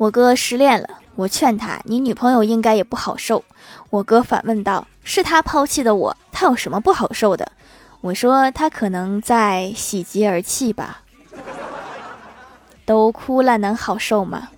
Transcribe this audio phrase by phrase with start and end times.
[0.00, 3.44] 我哥失恋了，我劝他：‘你女朋友应该也不好受。’
[3.90, 7.52] 我哥反问道：‘是他抛弃的我？’他有什么不好受的？
[8.00, 11.02] 我说他可能在喜极而泣吧，
[12.86, 14.48] 都哭了，能好受吗？